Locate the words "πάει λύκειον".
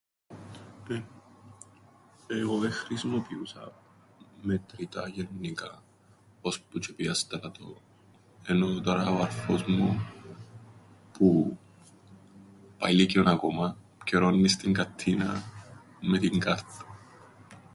12.77-13.27